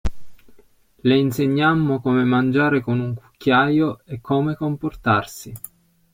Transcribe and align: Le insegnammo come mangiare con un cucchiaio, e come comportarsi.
Le 1.03 1.15
insegnammo 1.15 2.01
come 2.01 2.23
mangiare 2.23 2.81
con 2.81 2.99
un 2.99 3.13
cucchiaio, 3.13 3.99
e 4.05 4.19
come 4.19 4.55
comportarsi. 4.55 5.53